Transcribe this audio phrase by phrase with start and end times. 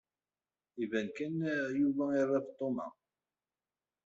[0.83, 1.37] Iban kan
[1.79, 2.87] Yuba ira Feṭṭuma.